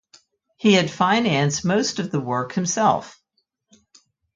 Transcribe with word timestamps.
He 0.57 0.73
had 0.73 0.89
financed 0.89 1.63
most 1.63 1.99
of 1.99 2.09
the 2.09 2.19
work 2.19 2.53
himself. 2.53 3.21